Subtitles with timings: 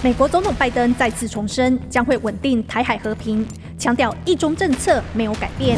[0.00, 3.44] 美国总统拜登再次重申将会稳定台海和平，
[3.76, 5.76] 强调一中政策没有改变。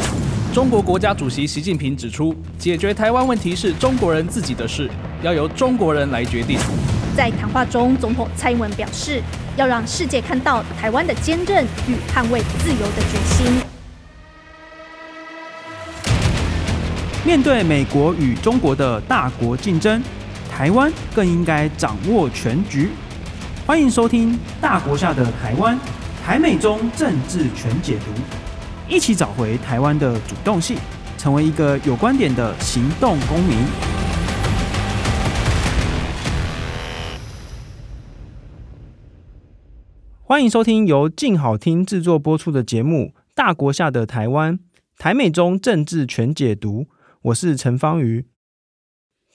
[0.53, 4.87] 中国国家主席习近平指出，解决台湾问题是中国人自己的事，
[5.23, 6.59] 要由中国人来决定。
[7.17, 9.23] 在谈话中，总统蔡英文表示，
[9.57, 13.63] 要让世界看到台湾的坚韧与捍卫自由的决心。
[17.25, 19.99] 面对美国与中国的大国竞争，
[20.47, 22.89] 台湾更应该掌握全局。
[23.71, 25.79] 欢迎收听《大国下的台湾》，
[26.21, 28.11] 台美中政治全解读，
[28.93, 30.77] 一起找回台湾的主动性，
[31.17, 33.57] 成为一个有观点的行动公民。
[40.21, 44.59] 欢迎收听由静好听制作播出的节目《大国下的台湾》，
[44.97, 46.87] 台美中政治全解读。
[47.21, 48.25] 我是陈芳瑜。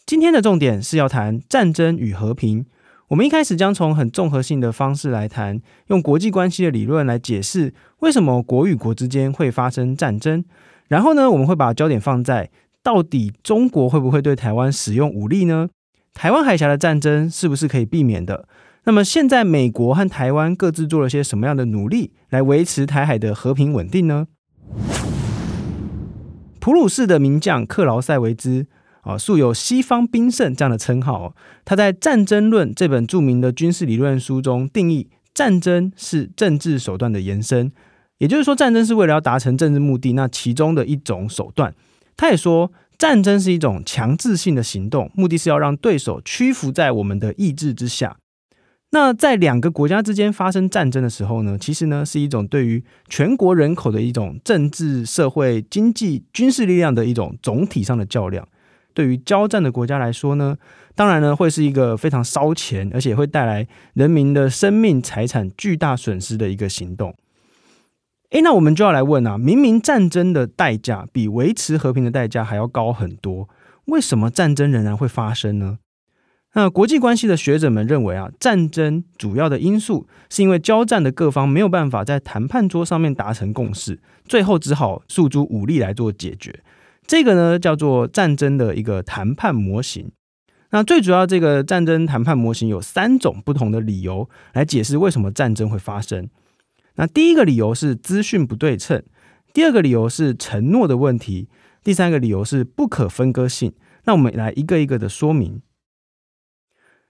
[0.05, 2.67] 今天的重点是要谈战争与和平。
[3.09, 10.45] 我们一开始将从很综合性的方式来谈，用国际关系的理论来解释为什么国与国之间会发生战争。
[10.89, 12.51] 然后呢，我们会把焦点放在
[12.83, 15.69] 到底中国会不会对台湾使用武力呢？
[16.15, 18.49] 台湾海峡的战争是不是可以避免的？
[18.85, 24.27] 那么现在美国和台湾各自做了些什么样的努力来维持台海的和平稳定呢？
[26.59, 28.67] 普鲁士的名将克劳塞维兹
[29.07, 31.33] 啊，素有“西方兵圣”这样的称号。
[31.65, 37.71] 他在《战争论》这本著名的军事理论书中定义，战争是政治手段的延伸，
[38.19, 41.73] 也就是说，战争是为了要达成政治目的，那其中的一种手段。
[42.17, 48.17] 他也说，战争是一种强制性的行动，目的是要让对手屈服在我们的意志之下。
[48.91, 58.49] 那在两个国家之间发生战争的时候呢，其实呢是一种对于全国人口的一种政治、社会、经济、军事力量的一种总体上的较量。
[58.97, 60.57] 对于交战的国家来说呢，
[60.95, 67.15] 当然呢会是一个非常烧钱，而且会带来人民的生命财产巨大损失的一个行动。
[68.31, 73.51] 诶，那我们就要来问啊，明明战争的代价比维持和平的代价还要高很多，
[73.85, 75.79] 为什么战争仍然会发生呢？
[76.55, 86.61] 那国际关系的学者们认为啊，战争主要的因素是因为交战的各方没有办法在谈判桌上面达成共识，最后只好诉诸武力来做解决。
[87.07, 90.11] 这个呢叫做战争的一个谈判模型。
[90.71, 96.29] 那最主要这个战争谈判模型有三种不同的理由来解释为什么战争会发生。
[96.97, 99.03] 那第一个理由是资讯不对称，
[99.55, 101.49] 第二个理由是承诺的问题，
[101.85, 103.73] 第三个理由是不可分割性。
[104.05, 105.63] 那我们来一个一个的说明。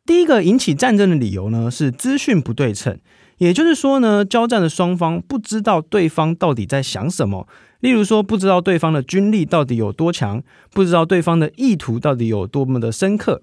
[0.05, 3.01] 第一个引起战争的理由呢，是资讯不对称，
[3.39, 7.49] 也就是说呢，交战的双方不知道对方到底在想什么。
[7.81, 10.43] 例如说，不知道对方的军力到底有多强，
[10.73, 13.43] 不知道对方的意图到底有多么的深刻。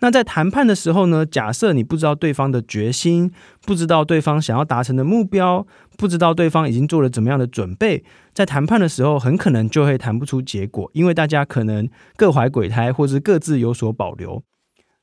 [0.00, 3.32] 那在谈判的时候呢，假设你不知道对方的决心，
[3.62, 5.66] 不知道对方想要达成的目标，
[5.96, 8.04] 不知道对方已经做了怎么样的准备，
[8.34, 14.42] 在谈判的时候很可能就会谈不出结果，因为大家可能各怀鬼胎，或是各自有所保留。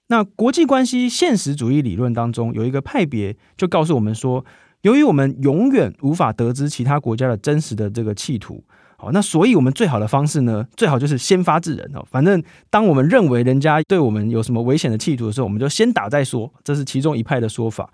[0.10, 4.46] 那国际关系现实主义理论当中有一个派别，就告诉我们说，
[4.84, 8.62] 由于我们永远无法得知其他国家的真实的这个企图，
[8.98, 12.06] 好，那所以我们最好的方式呢，最好就是先发制人哦。
[12.12, 16.54] 反正当我们认为人家对我们有什么危险的企图的时候，我们就先打再说。
[16.66, 17.90] 这是其中一派的说法。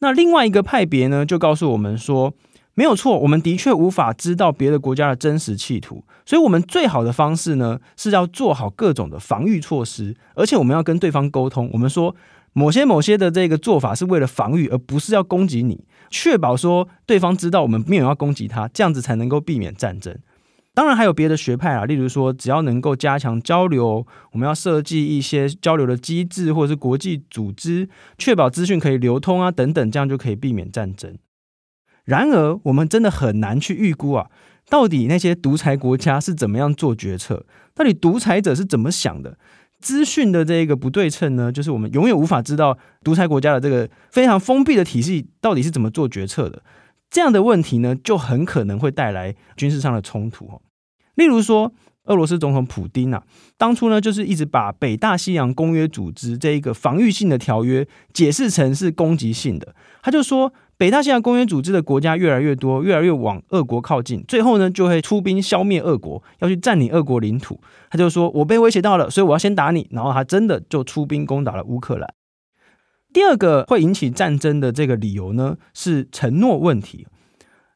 [0.00, 2.34] 那另外一个派别呢，就告诉我们说，
[2.74, 11.70] 没有错，我们的确无法知道别的国家的真实企图，所以我们最好的方式呢，是要做好各种的防御措施，而且我们要跟对方沟通。
[11.72, 12.16] 我们说
[12.52, 20.16] 某些某些的这个做法是为了防御，而不是要攻击你，确保说对方知道我们没有要攻击他，这样子才能够避免战争。
[20.74, 31.18] 当然还有别的学派啊，例如说只要能够加强交流，我们要设计一些交流的机制，或者是国际组织，确保资讯可以流通啊等等，这样就可以避免战争。
[32.04, 34.30] 然而，我们真的很难去预估啊，
[34.68, 37.44] 到底那些独裁国家是怎么样做决策？
[37.74, 39.36] 到底独裁者是怎么想的？
[39.82, 46.62] 资讯的这个不对称呢，就是我们永远无法知道独裁国家的这个非常封闭的体系到底是怎么做决策的。
[47.10, 50.62] 这样的问题呢，就很可能会带来军事上的冲突。
[51.16, 53.22] 例如说，俄罗斯总统普丁啊，
[53.56, 60.52] 当初呢，就是一直把北大西洋公约组织这一个防御性的条约解释成是攻击性的，他就说。
[60.78, 67.60] 北大西洋公约组织的国家越来越多，越来越往俄国靠近，最后呢就会出兵消灭俄国，要去占领俄国领土。
[67.88, 72.12] 他就说：“我被威胁到了，所以我要先打你。”然后他真的就出兵攻打了乌克兰。
[73.12, 77.06] 第二个会引起战争的这个理由呢，是承诺问题。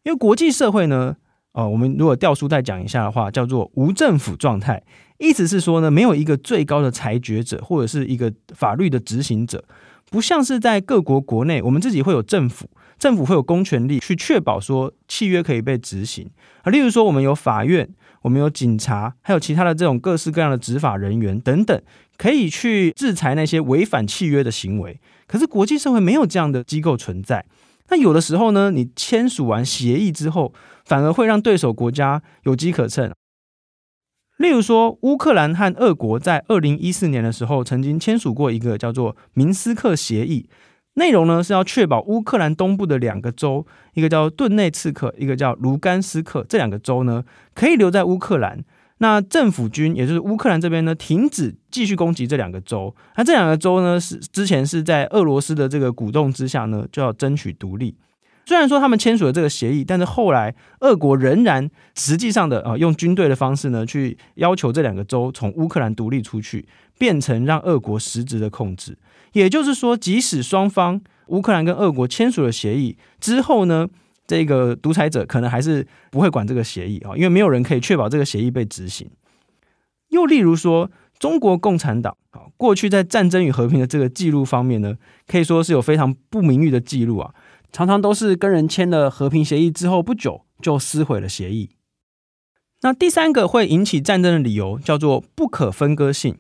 [0.03, 1.15] 因为国际社会呢，
[1.57, 4.83] 呃，我们如果调书再讲一下的话，叫做无政府状态，
[5.17, 9.65] 意思是说呢，没有一个最高的裁决者或者是一个法律的执行者。
[10.11, 12.69] 不像是在各国国内，我们自己会有政府，
[12.99, 16.29] 政府会有公权力去确保说契约可以被执行
[16.61, 16.71] 啊。
[16.71, 17.89] 例如说，我们有法院，
[18.21, 21.83] 我们有警察，还有其他的这种各式各样的执法人员等等，
[22.19, 25.01] 可以去制裁那些违反契约的行为。
[25.27, 27.47] 可是国际社会没有这样的机构存在。
[27.89, 30.53] 那有的时候呢，你签署完协议之后，
[30.87, 33.13] 反而会让对手国家有机可乘。
[34.39, 40.49] 例如说，乌克兰和俄国在二零一四年的时候曾经签署过一个叫做明斯克协议，
[40.95, 47.25] 内容呢是要确保乌克兰东部的两个州，一个叫顿内茨克，一个叫卢甘斯克，这两个州呢
[47.55, 48.63] 可以留在乌克兰。
[48.99, 52.95] 那政府军也就是乌克兰这边呢，停止继续攻击这两个州。
[53.17, 57.97] 那这两个州呢，是之前是在俄罗斯的这个鼓动之下呢，就要争取独立。
[58.47, 66.65] 虽然说他们签署了这个协议，但是后来俄国仍然实际上的啊，用军队的方式呢，去要求这两个州从乌克兰独立出去，
[66.97, 68.97] 变成让俄国实质的控制。
[69.33, 73.89] 也就是说，即使双方乌克兰跟俄国签署了协议之后呢，
[74.29, 79.11] 这个独裁者可能还是不会管这个协议啊，因为没有人可以确保这个协议被执行。
[80.11, 80.89] 又例如说，
[81.19, 84.95] 中国共产党啊，过去在战争与和平的这个记录方面呢，
[85.27, 87.35] 可以说是有非常不名誉的记录啊，
[87.73, 91.71] 常常都是跟人签了和平协议之后不久就撕毁了协议。
[92.83, 96.39] 那第三个会引起战争的理由叫做不可分割性。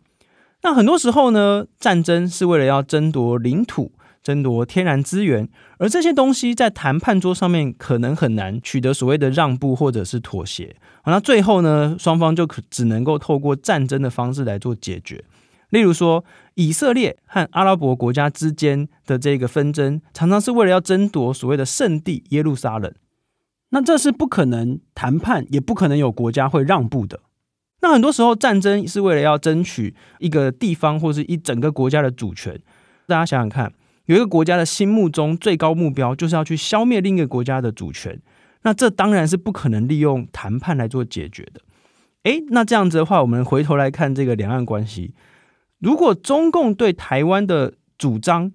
[0.62, 3.92] 那很多时候呢，战争是为了要争夺领土。
[4.22, 10.74] 争夺天然资源，而这些东西在谈判桌上面可能很难取得所谓的让步或者是妥协。
[11.04, 15.24] 那最后呢，双方就可只能够透过战争的方式来做解决。
[15.70, 16.24] 例如说，
[16.54, 22.92] 以色列和阿拉伯国家之间的这个纷争，常常是为了要争夺所谓的圣地耶路撒冷。
[23.70, 27.20] 那这是不可能谈判，也不可能有国家会让步的。
[27.80, 32.60] 那很多时候，战争是为了要争取一个地方或是一整个国家的主权。
[33.06, 33.72] 大家想想看。
[34.06, 38.22] 有一个国家的心目中最高目标就是要去消灭另一个国家的主权，
[38.62, 41.60] 那这当然是不可能利用谈判来做解决的。
[42.22, 45.12] 诶，那这样子的话，我们回头来看这个两岸关系，
[45.78, 48.52] 如果中共对台湾的主张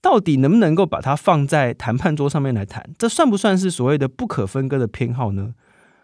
[0.00, 5.54] 到底能不能够把它放在谈判桌上面来谈，这算不算是所谓的不可分割的偏好呢？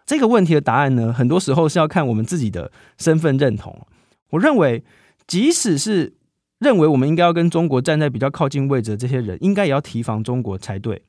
[0.06, 3.86] 这个问题的答案呢，很多时候是要看我们自己的身份认同。
[4.30, 4.82] 我认为，
[5.26, 6.14] 即使是
[6.58, 11.02] 认为我们应该要跟中国站在比较靠近位置的这些人，应该也要提防中国才对。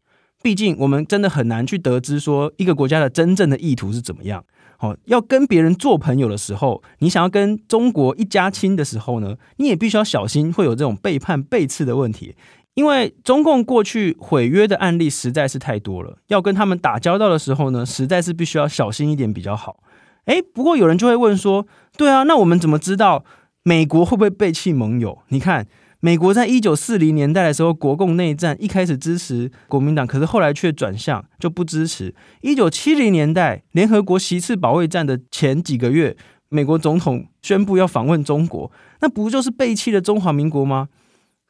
[0.43, 4.43] 毕竟我们真的很难去得知说一个国家的真正的意图是怎么样。
[4.81, 12.35] 好，要跟别人做朋友的时候，你想要跟中国一家亲的时候呢，你也必须要小心会有这种背叛背刺的问题。
[12.73, 19.83] 因为中共过去毁约的案例实在是太多了，要跟他们打交道的时候呢，实在是必须要小心一点比较好。
[20.25, 23.23] 诶，不过有人就会问说，对啊，那我们怎么知道？
[23.61, 25.19] 美国会不会背弃盟友？
[25.27, 25.67] 你看，
[26.03, 32.13] 美国在一九四零年代的时候，国共内战一开始支持国民党，可是后来却转向就不支持。
[32.41, 36.17] 一九七零年代，联合国席次保卫战的前几个月，
[36.49, 38.71] 美国总统宣布要访问中国，
[39.01, 40.89] 那不就是背弃了中华民国吗？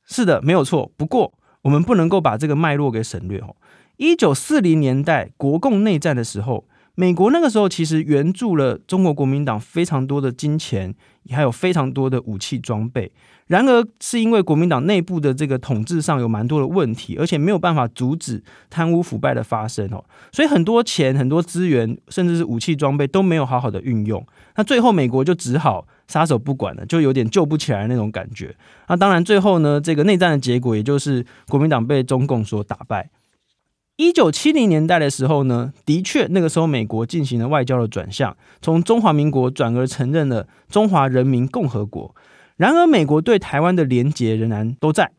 [0.05, 0.91] 是的，没有错。
[0.97, 3.55] 不过，我们不能够把这个脉络给省略哦。
[3.95, 6.67] 一九四零年代国共内战的时候。
[6.93, 10.93] 美国那个时候其实援助了中国国民党非常多的金钱，
[11.29, 13.09] 还有非常多的武器装备。
[13.51, 24.25] 然而，是因为国民党内部的这个统治上有蛮多的问题，而且没有办法阻止贪污腐败的发生哦，所以很多钱、很多资源，甚至是武器装备都没有好好的运用。
[24.55, 28.55] 那最后美国就只好撒手不管了，就有点救不起来那种感觉。
[28.87, 33.09] 那当然，最后呢，这个内战的结果也就是国民党被中共所打败。
[33.97, 42.15] 一九七零年代的时候呢，的确那个时候美国进行了外交的转向，从中华民国转而承认了中华人民共和国。
[42.61, 45.09] 然而，美国对台湾的连结仍然都在。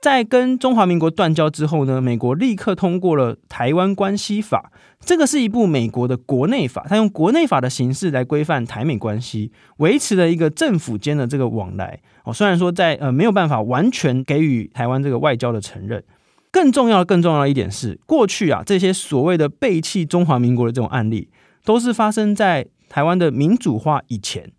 [0.00, 12.00] 在跟中华民国断交之后呢，美国立刻通过了《台湾关系法》，这个是一部美国的国内法，它用国内法的形式来规范台美关系，维持了一个政府间的这个往来。
[12.24, 16.02] 哦，虽然说在呃没有办法完全给予台湾这个外交的承认。
[16.50, 21.28] 更重要的、更重要的一点是，过去啊，这些所谓的背弃中华民国的这种案例，
[21.64, 24.50] 都是发生在台湾的民主化以前。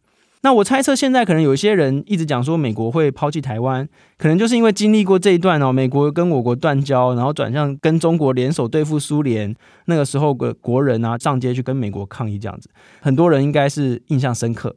[0.42, 9.54] 那我猜测，现在可能有一些人一直讲说美国会抛弃台湾，可能就是因为经历过这一段哦，美国跟我国断交，然后转向跟中国联手对付苏联，
[9.86, 12.70] 那个时候的国人啊上街去跟美国抗议这样子，
[13.02, 14.76] 很多人应该是印象深刻。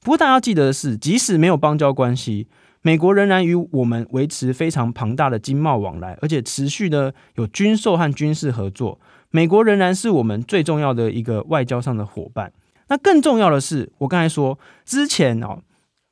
[0.00, 2.48] 不过大家要记得的是，即使没有邦交关系。
[2.84, 8.98] 美国仍然与我们维持非常庞大的经贸往来，而且持续的有军售和军事合作。
[9.30, 12.52] 美国仍然是我们最重要的一个外交上的伙伴。
[12.92, 15.60] 那更重要的是，我刚才说之前哦，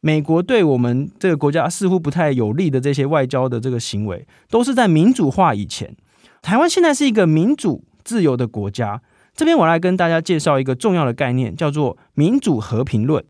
[0.00, 5.94] 美国对我们这个国家似乎不太有利的这些外交的这个行为，都是在民主化以前。
[6.40, 9.02] 台湾现在是一个民主自由的国家。
[9.34, 13.22] 这边我来跟大家介绍一个重要的概念，叫做民主和平论。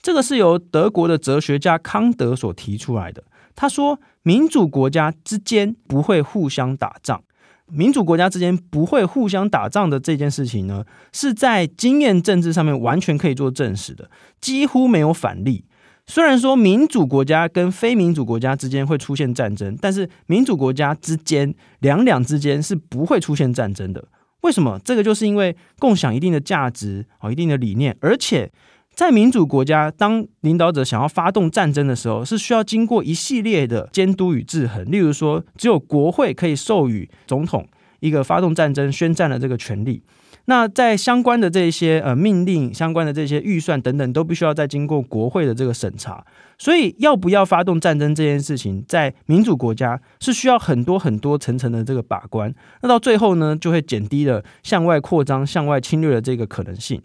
[0.00, 3.24] 这个是由德国的哲学家康德所提出来的。
[3.54, 7.23] 他说，民主国家之间不会互相打仗。
[7.72, 15.64] 民主国家之间不会互相打仗的这件事情呢，是在经验政治上面完全可以做证实的，几乎没有反例。
[16.06, 24.06] 虽然说民主国家跟非民主国家之间会出现战争，但是民主国家之间两两之间是不会出现战争的。
[24.42, 24.78] 为什么？
[24.84, 28.52] 这个就是因为共享一定的价值啊，一定的理念，而且
[28.94, 34.88] 在民主国家，当领导者想要发动战争的时候，是需要经过一系列的监督与制衡。
[34.90, 37.66] 例如说，只有国会可以授予总统
[38.00, 40.02] 一个发动战争宣战的这个权利。
[40.46, 46.24] 那在相关的这些呃命令、相关的这些预算等等，都必须要再经过国会的这个审查。
[46.58, 52.54] 所以，要不要发动战争这件事情，在民主国家是需要很多很多层层的这个把关。
[52.82, 57.00] 那到最后呢，就会减低了向外扩张、向外侵略的这个可能性。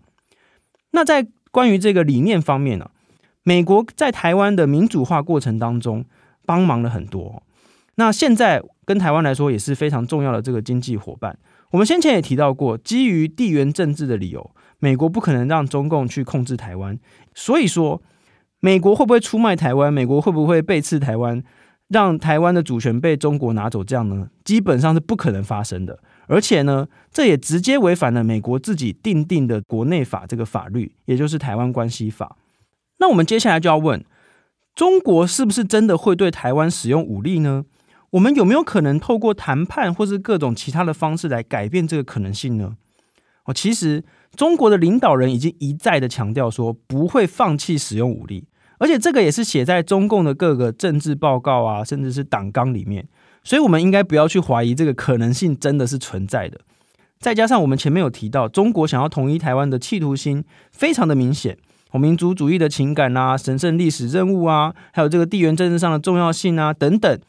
[0.92, 2.90] 那在关于这个理念方面呢、
[3.44, 6.06] 美国在台湾的民主化过程当中
[6.46, 7.44] 帮忙了很多。
[7.96, 11.38] 那现在跟台湾来说也是非常重要的这个经济伙伴。
[11.72, 16.98] 我们先前也提到过，基于地缘政治的理由，美国不可能让中共去控制台湾。
[17.36, 18.02] 所以说，
[18.60, 19.92] 美国会不会出卖台湾？
[19.94, 21.44] 美国会不会背刺台湾，
[21.90, 23.84] 让台湾的主权被中国拿走？
[23.84, 26.00] 这样呢，基本上是不可能发生的。
[26.30, 32.38] 而且呢，这也直接违反了美国自己定定的国内法这个法律，也就是《台湾关系法》。
[33.00, 34.06] 那我们接下来就要问：
[34.76, 37.66] 中国是不是真的会对台湾使用武力呢？
[38.12, 42.78] 我们有没有可能透过谈判或是各种其他的方式来改变这个可能性呢？
[43.46, 44.04] 哦，其实
[44.36, 53.08] 中国的领导人已经一再的强调说不会放弃使用武力，而且这个也是写在中共的各个政治报告啊，甚至是党纲里面。
[53.50, 56.60] 所以，我们应该不要去怀疑这个可能性真的是存在的。
[57.20, 61.58] 再加上我们前面有提到，中国想要统一台湾的企图心非常的明显，
[61.94, 67.20] 民族主义的情感啊，神圣历史任务啊，还有这个地缘政治上的重要性啊等等。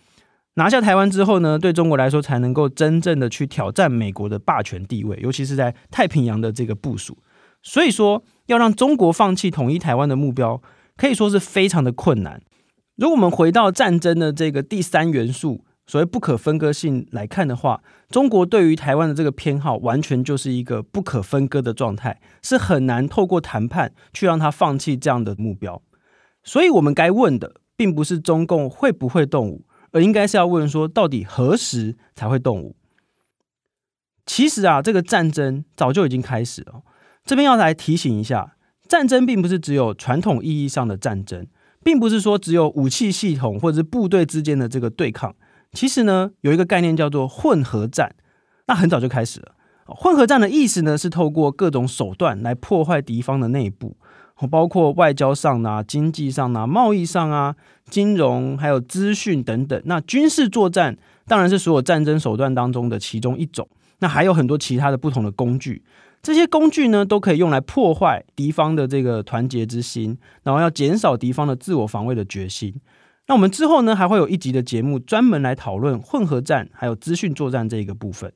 [0.56, 7.16] 拿下台湾之后呢，对中国来说才能够真正的去挑战美国的霸权地位，尤其是在太平洋的这个部署。
[7.62, 10.60] 所以说，要让中国放弃统一台湾的目标，
[10.98, 12.42] 可以说是非常的困难。
[12.96, 25.82] 如果我们回到战争的这个第三元素，所谓不可分割性来看的话，中国对于台湾的这个偏好，完全就是一个不可分割的状态，是很难透过谈判去让他放弃这样的目标。
[26.44, 29.66] 所以，我们该问的，并不是中共会不会动武。
[29.90, 32.76] 而应该是要问说，到底何时才会动武？
[34.24, 36.82] 其实啊，这个战争早就已经开始了。
[37.24, 38.54] 这边要来提醒一下，
[38.86, 41.48] 战争并不是只有传统意义上的战争，
[41.82, 45.34] 并不是说只有武器系统或者是部队之间的这个对抗。
[45.72, 48.14] 其实呢，有一个概念叫做混合战，
[48.66, 49.54] 那很早就开始了。
[49.86, 53.96] 混合战的意思呢，是透过各种手段来破坏敌方的内部。
[54.50, 57.54] 包括外交上啊、经济上啊、贸易上啊、
[57.90, 59.78] 金融还有资讯等等。
[59.84, 60.96] 那军事作战
[61.26, 63.68] 当然是所有战争手段当中的其中一种。
[63.98, 65.82] 那还有很多其他的不同的工具，
[66.22, 72.74] 这些工具呢都可以用来破坏敌方的这个团结之心，然后要减少敌方的自我防卫的决心。
[73.30, 78.32] 那我们之后呢还会有一集的节目专门来讨论混合战还有资讯作战这一个部分。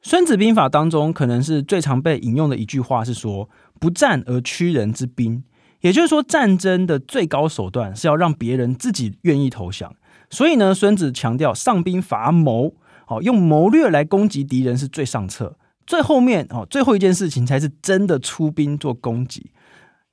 [0.00, 3.50] 孙子兵法当中可能是最常被引用的一句话是说。
[3.80, 5.42] 不战而屈人之兵，
[5.80, 9.96] 也就是说，战争的最高手段是要让别人自己愿意投降。
[10.30, 12.76] 所以呢，孙子强调上兵伐谋，
[13.08, 15.58] 哦，用谋略来攻击敌人是最上策。
[15.84, 19.50] 最后面哦，最后一件事情才是真的出兵做攻击。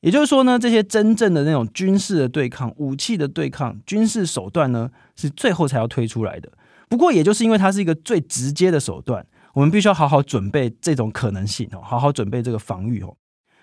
[0.02, 6.50] 也就是说呢，这些真正的那种军事的对抗、武器的对抗、军事手段呢，是最后才要推出来的。
[6.88, 13.16] 不过，也就是因为它是一个最直接的手段，我们必须要好好准备这种可能性哦，好好准备这个防御哦。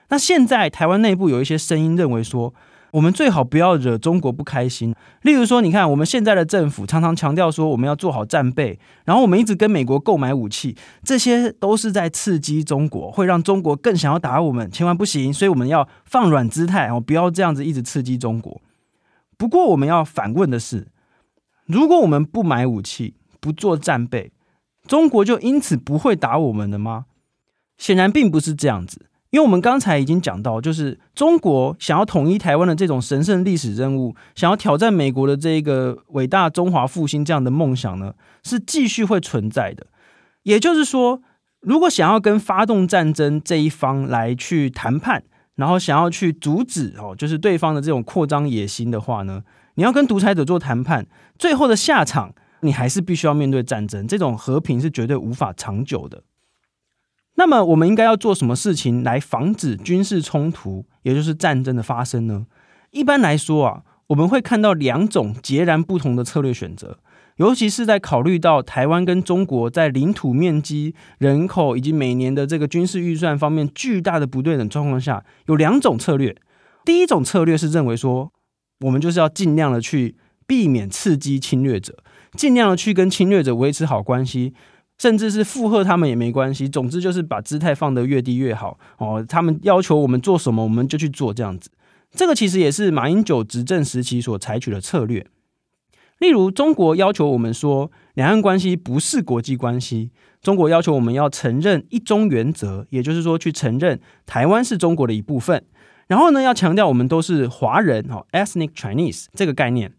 [0.08, 2.54] 那现在台湾内部有一些声音认为说，
[2.96, 4.94] 我们最好不要惹中国不开心。
[5.20, 15.30] 例如说，你看我们现在的政府常常强调说，我们要做好战备，然后我们一直跟美国购买武器，这些都是在刺激中国，会让中国更想要打我们，千万不行。
[15.30, 18.62] 所以我们要放软姿态哦，不要这样子一直刺激中国。
[19.36, 20.88] 不过我们要反问的是，
[21.66, 24.32] 如果我们不买武器，不做战备，
[24.88, 27.04] 中国就因此不会打我们了吗？
[27.76, 29.04] 显然并不是这样子。
[29.36, 39.88] 因为我们刚才已经讲到，就是中国想要统一台湾的这种神圣历史任务，想要挑战美国的这个伟大中华复兴这样的梦想呢，是继续会存在的。
[40.44, 41.20] 也就是说，
[41.60, 45.22] 如果想要跟发动战争这一方来去谈判，
[45.56, 49.42] 然后想要去阻止哦，就是对方的这种扩张野心的话呢，
[49.74, 51.06] 你要跟独裁者做谈判，
[51.38, 56.22] 最后的下场你还是必须要面对战争，这种和平是绝对无法长久的。
[57.36, 62.46] 那么我们应该要做什么事情来防止军事冲突，也就是战争的发生呢？
[62.90, 66.98] 一般来说啊，我们会看到两种截然不同的策略选择。
[67.36, 76.34] 尤其是在考虑到台湾跟中国在领土面积、人口以及每年的这个军事预算方面巨大的不对等状况下，有两种策略。
[76.86, 78.32] 第一种策略是认为说，
[78.80, 80.16] 我们就是要尽量的去
[80.46, 81.98] 避免刺激侵略者，
[82.32, 84.54] 尽量的去跟侵略者维持好关系，
[84.98, 86.68] 甚至是附和他们也没关系。
[86.68, 89.24] 总之就是把姿态放得越低越好哦。
[89.28, 91.70] 他们要求我们做什么，我们就去做这样子。
[92.12, 95.26] 这个其实也是马英九执政时期所采取的策略。
[96.18, 100.12] 例如，中国要求我们说，两岸关系不是国际关系。
[100.40, 105.62] 中国要求我们要承认一中原则，也就是说，去承认台湾是中国的一部分。
[106.06, 109.92] 然后呢，要强调我们都是华人，哦，ethnic Chinese 这个概念。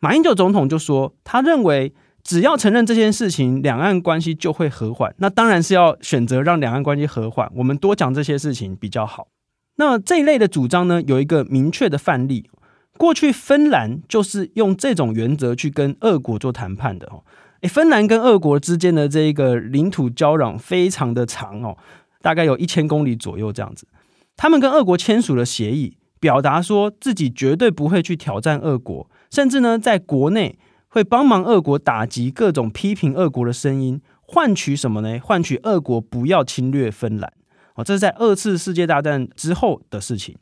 [0.00, 5.14] 马英九总统就说，他认为只要承认这件事情，两岸关系就会和缓。
[5.18, 9.28] 那当然是要选择让两岸关系和缓，我们多讲这些事情比较好。
[9.76, 12.50] 那这一类的主张呢，有一个明确的范例。
[12.98, 17.24] 过去芬兰就是用这种原则去跟俄国做谈判的哦。
[17.62, 21.78] 诶，芬兰跟俄国之间的这个领土交壤非常的长哦，
[22.20, 23.88] 大概有一千公里左右这样子。
[24.36, 30.58] 他们跟俄国签署了协议，表达说自己绝对不会去挑战俄国，甚至呢在国内
[30.90, 35.18] 会帮忙俄国打击各种批评俄国的声音，换取什么呢？
[35.22, 37.32] 换取俄国不要侵略芬兰
[37.76, 37.84] 哦。
[37.84, 40.36] 这是在二次世界大战之后的事情。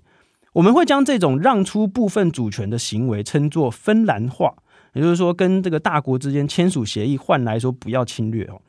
[0.55, 4.55] 我们会将这种让出部分主权的行为称作芬兰化，
[4.95, 8.61] 也就是说，跟这个大国之间签署协议换来说不要侵略哦。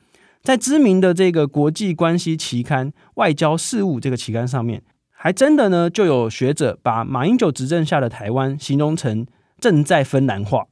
[0.44, 9.26] 在知名的这个国际关系期刊《外交事务》这个期刊上面，还真的呢就有学者把马英九执政下的台湾形容成
[9.60, 10.66] 正在芬兰化。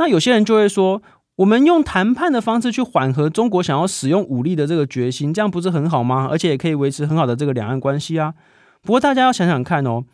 [0.00, 1.02] 那有些人就会说，
[1.36, 6.26] 我们用谈判的方式去缓和中国想要使用武力的这个决心，这样不是很好吗？
[6.30, 8.32] 而且也可以维持很好的这个两岸关系啊。
[8.80, 10.04] 不过大家要想想看哦。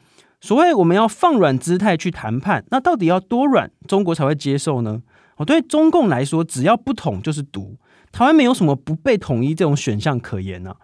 [0.41, 5.03] 所谓我们要放软姿态去谈判，那到底要多软，中国才会接受呢？
[5.37, 7.77] 哦，对中共来说，只要不统就是独，
[8.11, 10.77] 台湾没有什么不被统一这种选项可言呢、啊。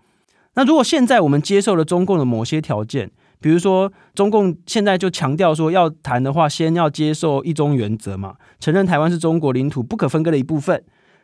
[0.54, 3.10] 那如果现在我们接受了中共的某些条件，
[3.42, 10.82] 比如说中共现在就强调说要谈的话，先要接受一中原则嘛，承认台湾是中国领土不可分割的一部分。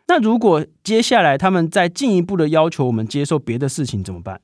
[0.08, 4.40] 那如果接下来他们再进一步的要求我们接受别的事情怎么办？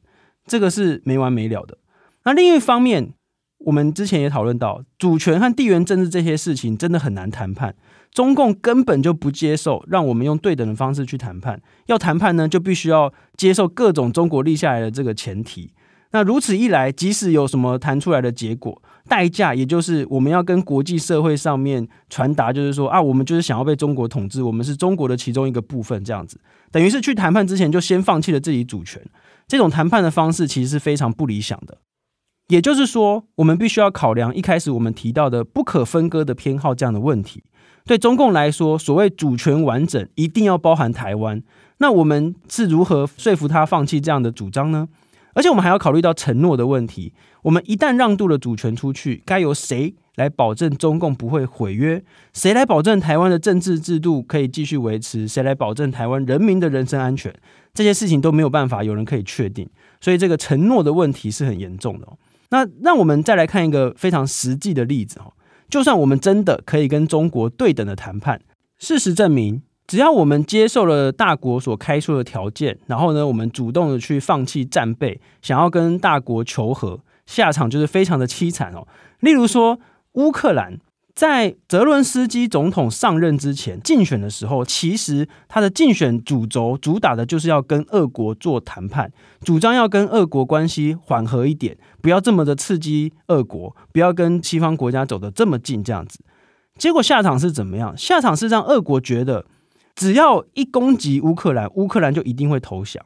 [0.46, 1.78] 这个是没完没了的。
[2.24, 3.12] 那另一方面，
[3.58, 7.74] 我们之前也讨论到，主权和地缘政治这些事情真的很难谈判。
[8.12, 11.60] 中共根本就不接受让我们用对等的方式去谈判。
[11.86, 15.72] 要谈判呢，就必须要接受各种中国立下来的这个前提。
[16.14, 29.02] 那如此一来，即使有什么谈出来的结果，代价也就是我们要跟国际社会上面传达，就是说啊，我们就是想要被中国统治，我们是中国的其中一个部分，这样子，等于是去谈判之前就先放弃了自己主权。
[29.48, 31.78] 这种谈判的方式其实是非常不理想的。
[32.46, 37.42] 也就是说，我们必须要考量一开始我们提到的不可分割的偏好这样的问题。
[37.84, 41.42] 对中共来说，所谓主权完整一定要包含台湾，
[41.78, 44.86] 那我们是如何说服他放弃这样的主张呢？
[45.34, 47.12] 而且我们还要考虑到承诺的问题。
[47.42, 52.02] 我们一旦让渡了主权出去，该由谁来保证中共不会毁约？
[52.32, 55.28] 谁来保证台湾的政治制度可以继续维持？
[55.28, 57.34] 谁来保证台湾人民的人身安全？
[57.74, 59.68] 这些事情都没有办法有人可以确定，
[60.00, 62.06] 所以这个承诺的问题是很严重的。
[62.50, 65.32] 那让我们再来看一个非常实际的例子哈，
[65.68, 68.40] 就算我们真的可以跟中国对等的谈判，
[68.78, 78.86] 事实证明，只要我们接受了大国所开出的条件，然后呢，我们主动的去放弃战备，想要跟大国求和，下场就是非常的凄惨哦。
[79.20, 79.78] 例如说，
[80.12, 80.78] 乌克兰。
[81.14, 96.18] 在泽伦斯基总统上任之前，竞选的时候，其实他的竞选主轴主打的就是要跟俄国做谈判，主张要跟俄国关系缓和一点，不要这么的刺激俄国，不要跟西方国家走得这么近，这样子。
[96.76, 97.96] 结果下场是怎么样？
[97.96, 99.46] 下场是让俄国觉得，
[99.94, 103.04] 只要一攻击乌克兰，乌克兰就一定会投降，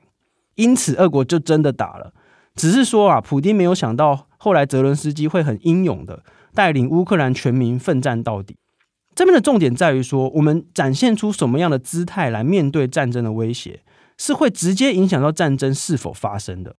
[0.55, 2.13] 因此俄国就真的打了。
[2.55, 6.23] 只是说啊，普丁没有想到，后来泽伦斯基会很英勇的。
[6.55, 8.57] 带领乌克兰全民奋战到底。
[9.15, 13.83] 这边的重点在于说，我们展现出什么样的姿态来面对战争的威胁，
[14.17, 16.75] 是会直接影响到战争是否发生的。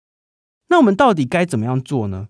[0.67, 2.28] 那我们到底该怎么样做呢？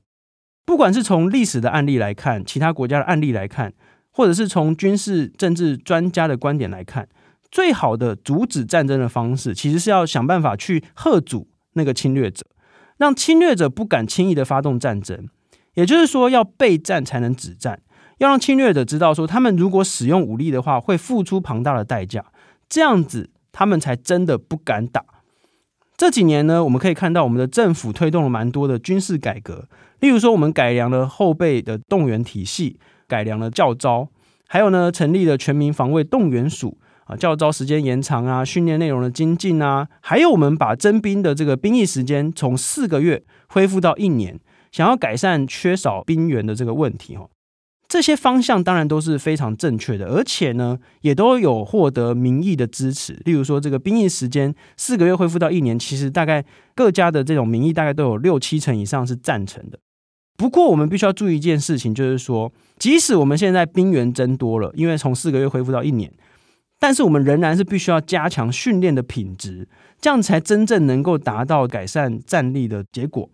[0.64, 3.74] 不管是从历史的案例来看，其他国家的案例来看，
[4.12, 7.10] 或者是从军事政治专家的观点来看，
[7.52, 12.46] 最好的阻止战争的方式，其实是要想办法去吓阻那个侵略者，
[12.98, 15.28] 让侵略者不敢轻易的发动战争。
[15.74, 17.82] 也就是说，要备战才能止战，
[18.18, 22.26] 要让侵略者知道说，他们如果使用武力的话，会付出庞大的代价，
[22.68, 25.06] 这样子他们才真的不敢打。
[25.96, 29.68] 这几年呢，我们可以看到我们的政府推动了蛮多的军事改革，
[30.00, 34.10] 例如说，我们改良了后备的动员体系，改良了教招，
[34.48, 36.78] 还有呢，成立了全民防卫动员署。
[37.10, 44.40] 啊，教招时间延长啊，训练内容的精进啊，还有我们把征兵的这个兵役时间从四个月恢复到一年，
[44.72, 47.32] 想要改善缺少兵员的这个问题哦，
[47.88, 53.20] 这些方向当然都是非常正确的，而且呢，也都有获得民意的支持。
[53.26, 56.46] 例如说，这个兵役时间四个月恢复到一年，其实大概
[56.76, 59.80] 各家的这种民意大概都有六七成以上是赞成的。
[60.38, 66.14] 不过，我们必须要注意一件事情，就是说，即使我们现在兵员增多了，因为从四个月恢复到一年。
[66.80, 69.68] 但是我们仍然是必须要加强训练的品质，
[70.00, 73.30] 这样才真正能够达到改善战力的结果。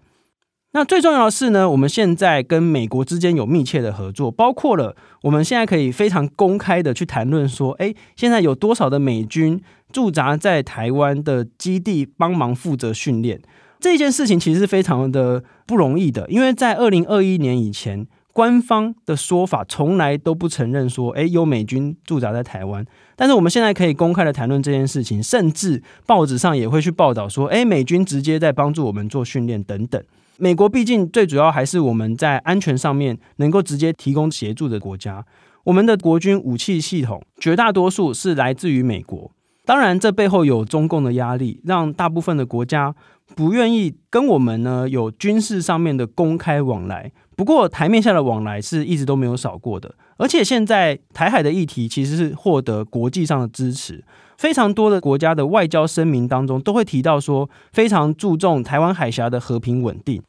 [0.74, 9.62] 那最重要的是呢，我们现在跟美国之间有密切的合作，包括了我们现在可以非常公开的去谈论说，诶，现在有多少的美军
[9.94, 13.40] 驻扎在台湾的基地帮忙负责训练，
[13.80, 18.08] 这件事情其实是非常的不容易的，因为在二零二一年以前。
[18.36, 22.86] 官方的说法从来都不承认说，诶，有美军驻扎在台湾。
[23.16, 30.04] 但是我们现在可以公开的谈论这件事情，甚至报纸上也会去报道说，诶，美军直接在帮助我们做训练等等。
[30.36, 35.26] 美国毕竟最主要还是我们在安全上面能够直接提供协助的国家。
[35.64, 39.32] 我们的国军武器系统绝大多数是来自于美国。
[39.64, 42.94] 当然，这背后有中共的压力，让大部分的国家
[43.34, 47.14] 不愿意跟我们呢有军事上面的公开往来。
[47.36, 54.04] 不过台面下的往来是一直都没有少过的，而且现在台海的议题其实是获得国际上的支持，
[54.38, 60.22] 非常多的国家的外交声明当中都会提到说非常注重台湾海峡的和平稳定。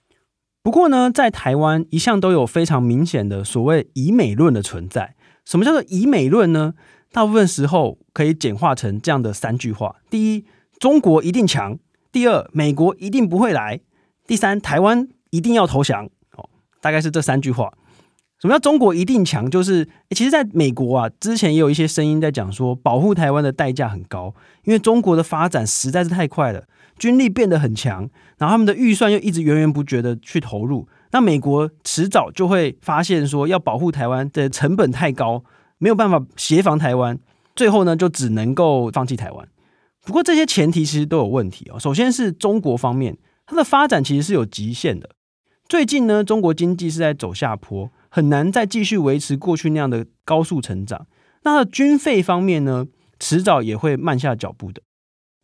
[0.63, 5.15] 不过呢，在台湾一向都有非常明显的所谓以美论的存在。
[5.45, 6.75] 什么叫做以美论呢？
[7.13, 10.45] 大部分时候可以简化成这样的三句话：第一，
[10.81, 11.77] 中国一定强；
[12.11, 13.79] 第二，美国一定不会来；
[14.27, 16.11] 第三，台湾一定要投降。
[16.87, 17.73] 大概是这三句话。
[18.39, 19.51] 什么叫中国一定强？
[19.51, 26.63] 就是，其实在美国啊，之前也有一些声音在讲说，保护台湾的代价很高，因为中国的发展实在是太快了，
[26.97, 35.43] 军力变得很强，然后他们的预算又一直源源不绝的去投入，那美国迟早就会发现说，要保护台湾的成本太高，
[35.79, 37.19] 没有办法协防台湾，
[37.57, 39.49] 最后呢，就只能够放弃台湾。
[40.05, 41.81] 不过这些前提其实都有问题哦。
[41.81, 45.11] 首先是中国方面，它的发展其实是有极限的。
[45.69, 51.09] 最近呢，中国经济是在走下坡，很难再继续维持过去那样的高速成长。
[51.43, 52.87] 那军费方面呢，
[53.19, 54.81] 迟早也会慢下脚步的。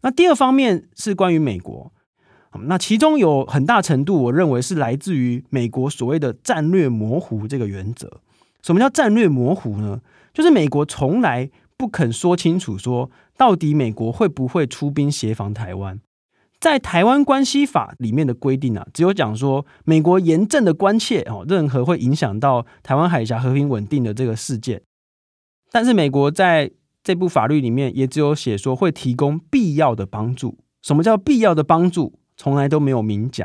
[0.03, 1.93] 那第二方面是关于美国，
[2.67, 8.21] 那其中有很大程度，我认为是来自于美国所谓的战略模糊这个原则。
[8.63, 10.01] 什么叫战略模糊呢？
[10.33, 16.01] 就是美国从来不肯说清楚，说到底美国会不会出兵协防台湾。
[16.63, 24.81] 在台湾关系法里面的规定啊，只有讲说美国严正的关切哦，任何会影响到台湾海峡和平稳定的这个事件。
[25.73, 26.71] 但是美国在
[27.03, 30.57] 这部法律里面也只有写说会提供必要的帮助。
[30.83, 32.21] 什么叫必要的帮助？
[32.37, 33.45] 从来都没有明讲。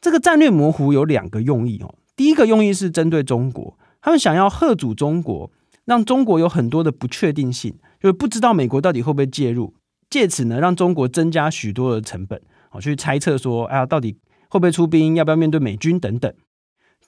[0.00, 1.94] 这个战略模糊有两个用意哦。
[2.16, 5.52] 第一个用意是针对中国，他们想要吓阻中国，
[5.84, 9.74] 让中国有很多的不确定性，就是不知道美国到底会不会介入。
[10.08, 12.40] 借此呢，让中国增加许多的成本，
[12.70, 16.32] 好去猜测说，啊，到底会不会出兵，要不要面对美军等等。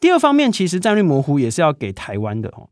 [0.01, 2.71] 第二方面，其实战略模糊也是要给台湾的哦。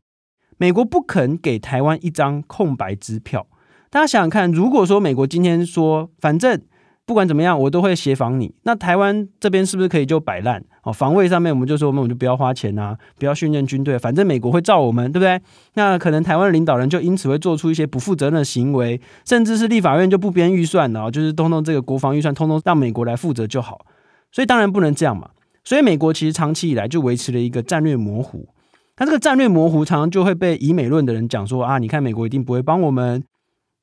[0.57, 3.47] 美国不肯给台湾一张空白支票。
[3.89, 6.61] 大家想想看，如果说美国今天说，反正。
[7.07, 8.53] 不管怎么样，我都会协防你。
[8.63, 10.61] 那台湾这边是不是可以就摆烂？
[10.83, 15.41] 哦，防卫上面我们就说，我们就不要花钱啊，不要训练军队，反正美国会罩我们，对不对？
[15.75, 23.85] 那可能台湾领导人就因此会做出一些不负责任的行为，甚至是立法院就不编预算了，就是通通这个国防预算通通让美国来负责就好。
[24.29, 25.29] 所以当然不能这样嘛。
[25.63, 28.49] 所以美国其实长期以来就维持了一个战略模糊。
[28.97, 33.23] 那这个战略模糊常常就会被以美论的人讲说啊，你看美国一定不会帮我们。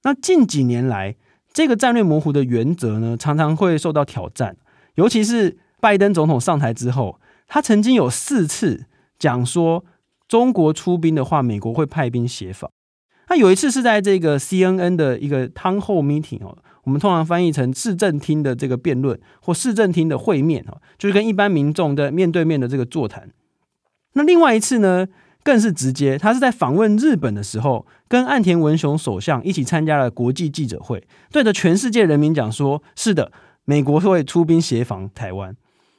[0.02, 1.16] 那近几年来，
[1.54, 4.56] 这个战略模糊的原则呢，常常会受到挑战。
[4.96, 8.86] 尤其是拜登总统上台之后，他曾经有四次
[9.18, 9.84] 讲说，
[10.26, 12.70] 中国出兵的话，美国会派兵协防。
[13.28, 23.30] 那有一次是在这个 CNN 的一个 town hall meeting 哦，我们通常翻译成市政厅的这个辩论或市政厅的会面哦，就是跟一般民众的面对面的这个座谈。
[24.14, 25.06] 那另外一次呢，
[25.44, 33.30] 更是直接，他是在访问日本的时候，跟岸田文雄首相一起参加了国际记者会，对着全世界人民讲说：“是的，
[33.66, 35.54] 美国会出兵协防台湾。”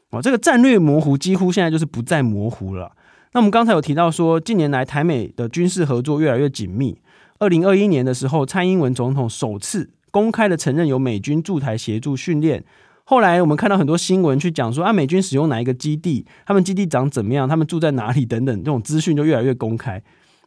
[0.09, 2.91] 哦，这个战略模糊几乎现在就是不再模糊了。
[3.33, 6.97] 那我们刚才有提到说，近年来台美的军事合作越来越紧密。
[7.37, 12.63] 二零二一年的时候，蔡英文总统首次公开的承认有美军驻台协助训练。
[13.07, 20.01] 后来我们看到很多新闻去讲说啊，美军使用哪一个基地，他们基地长怎么样，他们住在哪里等等，这种资讯就越来越公开。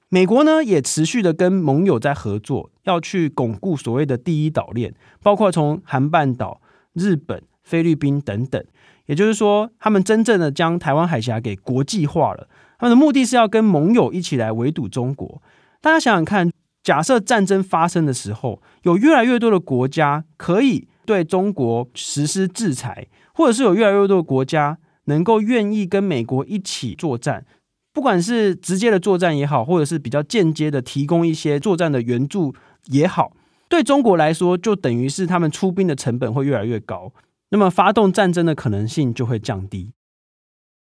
[0.08, 4.92] 美国呢也持续的跟盟友在合作，要去巩固所谓的第一岛链，
[5.22, 6.60] 包括从韩半岛、
[6.94, 8.62] 日本、菲律宾等等。
[9.06, 12.48] 也就是说，他们真正的将台湾海峡给国际化了。
[12.78, 15.40] 他们的目的是要跟盟友一起来围堵中国。
[15.80, 16.50] 大家想想看，
[16.82, 27.46] 假设战争发生的时候，有越来越多的国家可以对中国实施制裁，或者是有越来越多的国家能够愿意跟美国一起作战。
[27.94, 32.54] 不管是直接的作战也好，或者是比较间接的提供一些作战的援助
[32.88, 33.32] 也好，
[33.70, 37.14] 对中国来说，就等于是他们出兵的成本会越来越高，
[37.48, 39.92] 那么发动战争的可能性就会降低。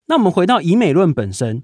[0.08, 1.62] 那我们回到以美论本身，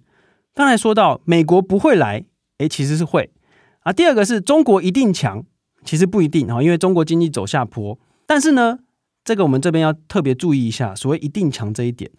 [0.54, 2.24] 刚才说到美国不会来，
[2.60, 3.32] 诶，其实是会
[3.80, 3.92] 啊。
[3.92, 5.44] 第二个是中国一定强，
[5.84, 7.98] 其实不一定啊，因为中国经济走下坡。
[8.32, 8.80] 但是呢，
[9.26, 12.10] 这个我们这边要特别注意一下，所谓一定强这一点。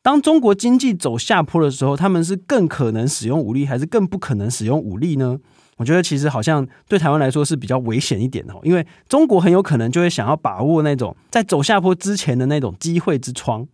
[0.00, 5.40] 当中国经济走下坡的时候，他们是更可能使用武力，还是更不可能使用武力呢？
[5.78, 13.66] 我觉得其实好像对台湾来说是比较危险一点的，因为中国很有可能就会想要把握那种在走下坡之前的那种机会之窗。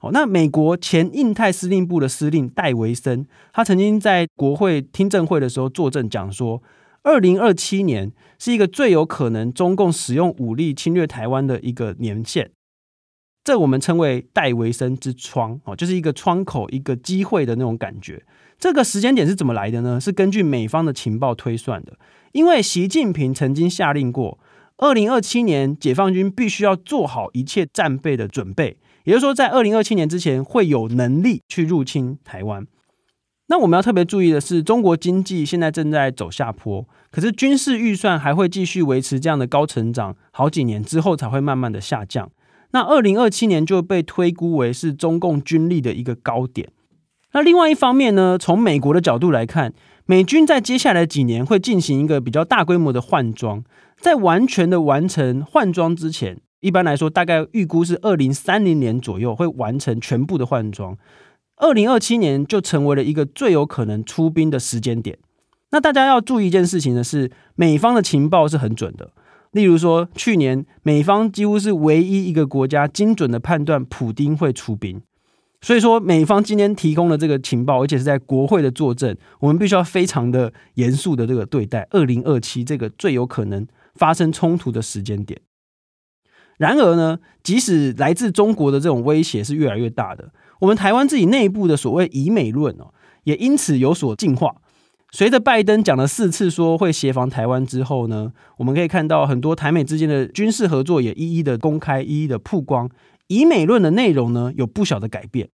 [0.00, 6.60] 哦，那美国前印太司令部的司令戴维森，他曾经在国会听证会的时候作证讲说，
[7.02, 12.50] 二零二七年是一个最有可能中共使用武力侵略台湾的一个年限。
[13.44, 18.24] 这我们称为戴维森之窗哦，就是一个窗口、一个机会的那种感觉。
[18.56, 20.00] 这个时间点是怎么来的呢？
[20.00, 21.98] 是根据美方的情报推算的。
[22.30, 24.38] 因为习近平曾经下令过，
[24.76, 32.64] 二零二七年解放军必须要做好一切战备的准备，也就是说，在二零二七年之前会有能力去入侵台湾。
[33.48, 42.30] 那我们要特别注意的是，中国经济现在正在走下坡，可是军事预算还会继续维持这样的高成长好几年之后才会慢慢的下降。
[42.70, 46.70] 那二零二七年就被推估为是中共军力的一个高点。
[47.32, 49.74] 那另外一方面呢，从美国的角度来看，
[50.06, 53.62] 美军在接下来几年会进行一个比较大规模的换装，
[53.98, 60.96] 在完全的完成换装之前，一般来说大概预估是二零三零年左右会完成全部的换装。
[61.62, 65.16] 二零二七年就成为了一个最有可能出兵的时间点。
[65.70, 69.12] 那大家要注意一件事情的是，美方的情报是很准的。
[69.52, 75.00] 例如说，去年美方几乎是唯一一个国家精准的判断普丁会出兵，
[75.60, 85.40] 所以说美方今天提供了这个情报，而且是在国会的作证，我们必须要非常的严肃的这个对待二零二七这个最有可能发生冲突的时间点。
[86.62, 92.94] 然而呢，即使来自中国的这种威胁是越来越大的，我们台湾自己内部的所谓以美论哦，
[93.24, 94.54] 也因此有所进化。
[95.10, 102.88] 随着拜登讲了四次说会协防台湾之后呢，我们可以看到很多台美之间的军事合作也一一的公开、一一的曝光。
[103.26, 105.48] 以美论的内容呢，有不小的改变。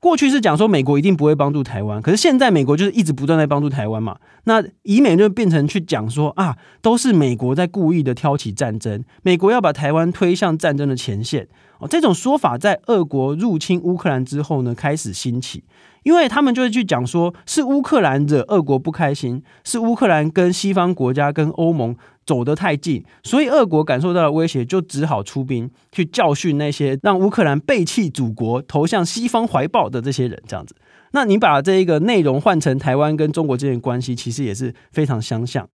[0.00, 4.16] 过去是讲说美国一定不会帮助台湾，可是现在美国就是一直不断在帮助台湾嘛。
[4.44, 11.46] 那以美就变成去讲说啊，都是美国在故意的挑起战争，美国要把台湾推向战争的前线。
[11.78, 15.64] 哦，这种说法在俄国入侵乌克兰之后呢，开始兴起。
[16.02, 30.40] 因为他们就会去讲说，是乌克兰惹俄国不开心，是乌克兰跟西方国家跟欧盟走得太近，所以俄国感受到了威胁，就只好出兵去教训那些让乌克兰背弃祖国、投向西方怀抱的这些人。
[30.46, 30.74] 这样子，
[31.12, 35.68] 那你把这一个内容换成台湾跟中国之间的关系，其实也是非常相像。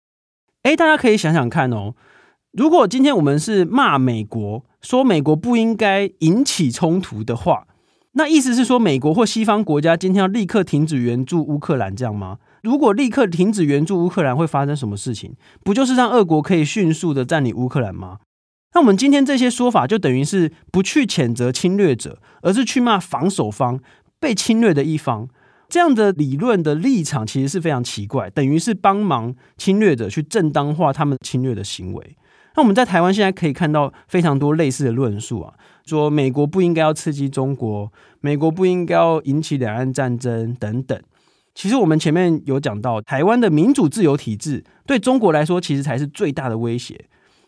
[0.63, 1.95] 诶，大家可以想想看哦，
[2.53, 7.67] 如果今天我们是骂美国，说美国不应该引起冲突的话。
[8.17, 12.39] 那意思是说，美国或西方国家今天要立刻停止援助乌克兰，这样吗？
[12.63, 15.35] 如果立刻停止援助乌克兰，会发生什么事情？
[15.65, 18.19] 不就是让俄国可以迅速的占领乌克兰吗？
[18.75, 23.81] 那我们今天这些说法，就等于是不去谴责侵略者，而是去骂防守方、
[24.21, 25.29] 被侵略的一方。
[25.69, 32.17] 这样的理论的立场其实是非常奇怪，等于是帮忙侵略者去正当化他们侵略的行为。
[32.57, 35.55] 那我们在台湾现在可以看到非常多类似的论述啊。
[35.85, 40.99] 说美国不应该要刺激中国，美国不应该要引起两岸战争等等。
[41.55, 47.05] 其实我们前面有讲到，台湾的民主自由体制对中国来说，其实才是最大的威胁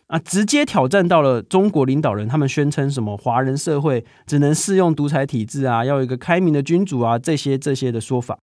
[0.07, 0.17] 啊！
[0.19, 8.37] 直接挑战到了中国领导人，他们宣称什么华人社会只能适用独裁体制啊，要有一个开明的君主啊，这些这些的说法。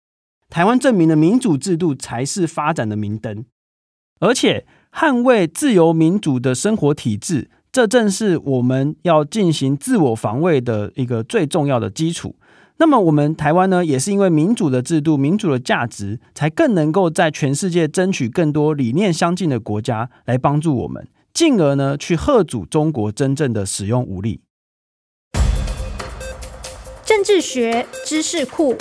[0.48, 3.44] 台湾证明了民主制度才是发展的明灯，
[4.18, 7.50] 而且捍卫自由民主的生活体制。
[7.72, 12.36] 这正是我们要进行自我防卫的一个最重要的基础。
[12.76, 24.40] 那么，我们台湾呢，也是因为民主的制度、民主的价值，才更能够在全世界争取更多理念相近的国家来帮助我们，进而呢，去吓阻中国真正的使用武力。
[27.04, 28.76] 政治学知识库。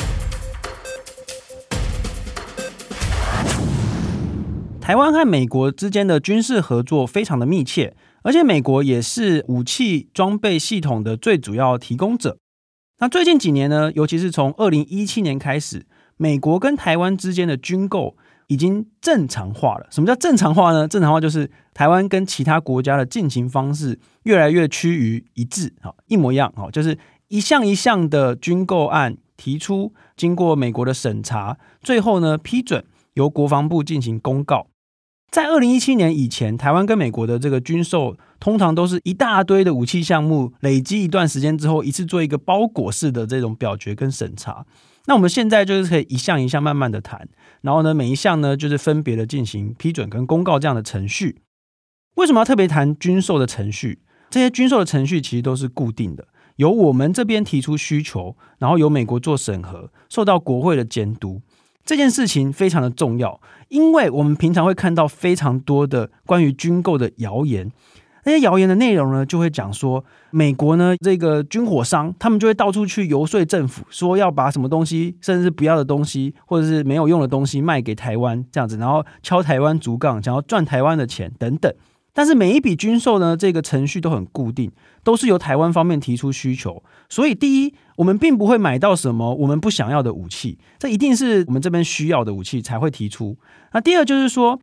[4.92, 12.38] 台湾和美国之间的军事合作非常的密切，而且美国也是武器装备系统的最主要提供者。
[13.00, 15.86] 那最近几年呢，尤其是从二零一七年开始，
[16.18, 19.88] 美国跟台湾之间的军购已经正常化了。
[19.90, 20.86] 什么叫正常化呢？
[20.86, 26.98] 正常化就是台湾跟其他国家的进行方式越来越趋于一致，哈，一模一样，哈，就是
[27.30, 34.68] 一项一项的军购案提出，经过美国的审查，最后呢批准，由国防部进行公告。
[35.32, 44.66] 在二零一七年以前，台湾跟美国的这个军售，通常都是一大堆的武器项目，累积一段时间之后，一次做一个包裹式的这种表决跟审查。
[45.06, 47.30] 那我们现在就是可以一项一项慢慢的谈，
[47.62, 51.38] 然后呢，每一项呢就是分别的进行批准跟公告这样的程序。
[52.16, 54.00] 为什么要特别谈军售的程序？
[54.30, 61.42] 这些军售的程序其实都是固定的，由我们这边提出需求，然后由美国做审核，受到国会的监督。
[61.86, 63.40] 这件事情非常的重要，
[63.70, 67.72] 因为我们平常会看到非常多的关于军购的谣言，
[68.24, 81.74] 那些谣言的内容呢，就会讲说美国呢这个军火商，他们就会到处去游说政府，说要把什么东西，甚至不要的东西，或者是没有用的东西卖给台湾，这样子，然后敲台湾竹杠，想要赚台湾的钱等等。
[82.14, 84.70] 但是每一笔军售呢，这个程序都很固定，
[85.02, 86.84] 都是由台湾方面提出需求。
[87.08, 93.38] 所以第一，我们并不会买到什么我们不想要的武器，这一定是我们这边需要的武器才会提出。
[93.74, 94.60] 那第二就是说，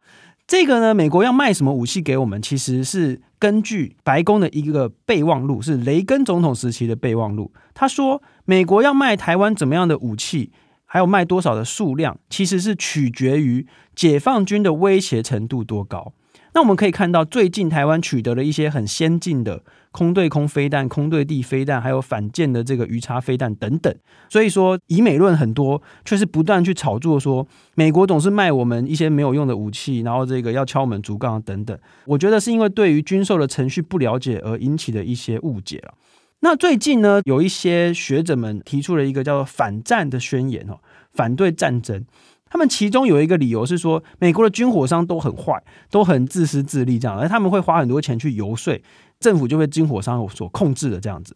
[0.48, 7.52] 这个呢，美国要卖什么武器给我们，其实是根据白宫的一个备忘录，是雷根总统时期的备忘录。
[7.74, 10.50] 他说，美国要卖台湾怎么样的武器，
[10.84, 16.12] 还有卖多少的数量，其实是取决于解放军的威胁程度多高。
[16.54, 19.62] 那我们可以看到，最近台湾取得了一些很先进的
[19.98, 23.92] 空对空飞弹、空对地飞弹，还有反舰的这个鱼叉飞弹等等。
[24.28, 31.76] 所以说，以美论很多，却是不断去炒作说，美国总是卖我们一些没有用的武器，然后这个要敲我们竹杠等等。
[32.04, 35.94] 我觉得是因为对于军售的程序不了解而引起的一些误解了。
[36.42, 40.78] 那最近呢，有一些学者们提出了一个叫做反战的宣言哦，
[41.12, 42.04] 反对战争。
[42.50, 48.72] 他们其中有一个理由是说，美国的军火商都很坏，都很自私自利这样，而他们会花很多钱去游说
[49.20, 51.34] 政府，就被军火商所控制的这样子。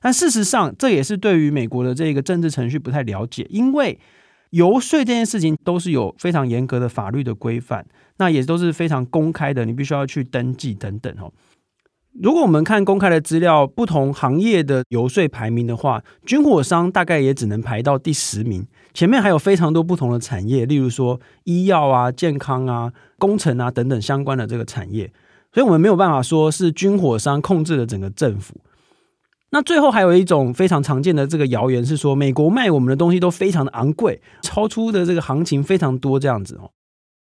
[0.00, 3.98] 但事实上，这也是对于美国的这个政治程序不太了解，因为
[4.50, 7.86] 游说这件事情都是有非常严格的法律的规范，
[8.18, 11.32] 那也都是非常公开的，你必须要去登记等等哦。
[12.20, 18.66] 如果我们看公开的资料，不同行业的游说排名的话，军火商大概也只能排到第十名。
[18.92, 25.10] 前面还有非常多不同的产业，例如说医药啊、健康啊、工程啊等等相关的这个产业，
[25.52, 28.54] 所以我们没有办法说是军火商控制了整个政府。
[29.50, 36.70] 那最后还有一种非常常见的这个谣言是说，美国卖我们的东西都非常的昂贵，超出的这个行情非常多这样子哦。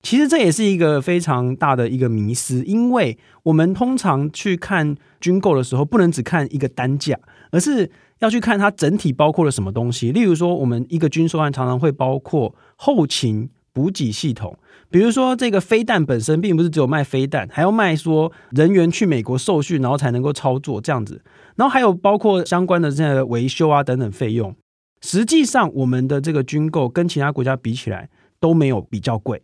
[0.04, 7.18] 其实这也是一个非常大的一个迷思，因为我们通常去看军购的时候，不能只看一个单价，
[7.52, 10.12] 而是要去看它整体包括了什么东西。
[10.12, 14.58] 例如说，我们一个军售案常常会包括后勤补给系统，
[14.90, 21.22] 比如说这个飞弹本身并不是只有卖飞弹，还要卖说人员去美国受训，然后才能够操作这样子，
[21.58, 24.56] 然后还有包括相关的这个维修啊等等费用。
[25.02, 28.10] 实际上，我们的这个军购跟其他国家比起来
[28.40, 29.44] 都没有比较贵。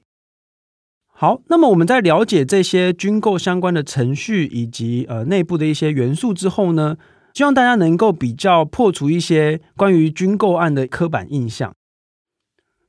[1.14, 6.98] 好，那么我们在了解这些军购相关的程序以及呃内部的一些元素之后呢，
[7.36, 11.72] 希望大家能够比较破除一些关于军购案的刻板印象。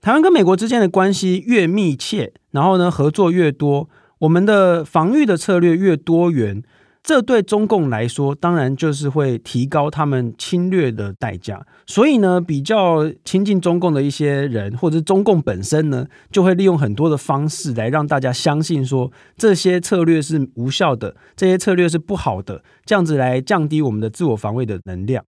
[0.04, 3.88] 台湾跟美国之间的关系越密切，然后呢合作越多，
[4.18, 6.62] 我们的防御的策略越多元。
[7.02, 11.66] 这对中共来说，当然就是会提高他们侵略的代价。
[11.86, 25.24] 所以呢，比较亲近中共的一些人，或者中共本身呢，就会利用很多的方式来让大家相信说这些策略是无效的，这些策略是不好的，这样子来降低我们的自我防卫的能量。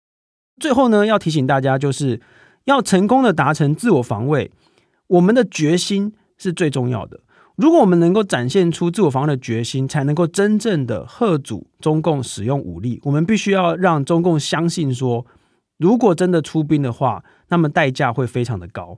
[0.60, 2.20] 最后呢，要提醒大家，就是
[2.66, 4.52] 要成功的达成自我防卫，
[5.08, 7.20] 我们的决心是最重要的。
[7.56, 13.00] 如果我们能够展现出自我防卫的决心，才能够真正的吓阻中共使用武力。
[13.04, 15.26] 我们必须要让中共相信说，
[15.78, 18.98] 如果真的出兵的话，那么代价会非常的高。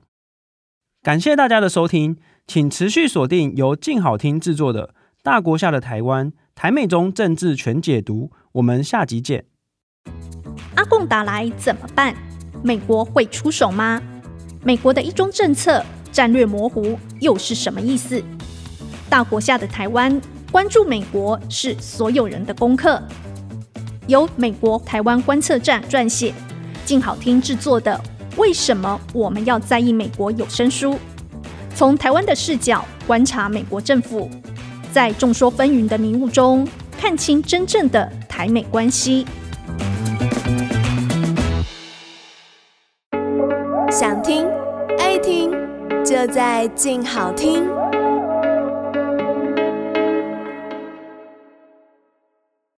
[1.02, 4.88] 感谢大家的收听，请持续锁定由静好听制作的
[5.22, 8.30] 《大国下的台湾》台美中政治全解读。
[8.52, 9.44] 我们下集见。
[10.76, 12.16] 阿共打来怎么办？
[12.64, 14.00] 美国会出手吗？
[14.64, 15.84] 美国的一中政策
[16.16, 18.24] 战略模糊又是什么意思？
[19.06, 20.18] 大国下的台湾，
[20.50, 22.98] 关注美国是所有人的功课。
[24.06, 26.32] 由美国台湾观测站撰写，
[26.86, 28.00] 静好听制作的
[28.40, 30.98] 《为什么我们要在意美国》有声书，
[31.74, 34.30] 从台湾的视角观察美国政府，
[34.90, 36.66] 在众说纷纭的迷雾中
[36.98, 39.26] 看清真正的台美关系。
[46.36, 47.66] 在静好听。